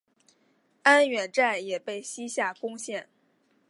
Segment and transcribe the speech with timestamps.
[0.81, 3.07] 安远寨也被西夏攻陷。